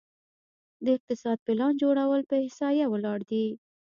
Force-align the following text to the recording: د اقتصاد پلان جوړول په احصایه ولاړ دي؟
د 0.85 0.85
اقتصاد 0.97 1.37
پلان 1.45 1.73
جوړول 1.81 2.21
په 2.29 2.35
احصایه 2.43 2.85
ولاړ 2.89 3.19
دي؟ 3.31 3.45